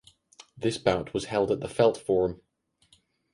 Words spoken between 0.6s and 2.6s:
bout was held at the Felt Forum.